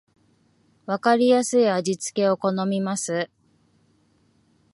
[0.87, 3.29] わかりやすい味付けを好みます